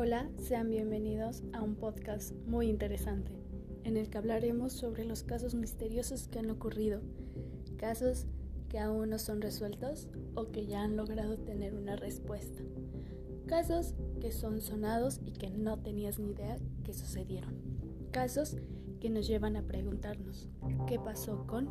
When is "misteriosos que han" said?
5.56-6.50